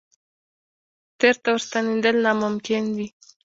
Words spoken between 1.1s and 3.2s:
تېر ته ورستنېدل ناممکن دي.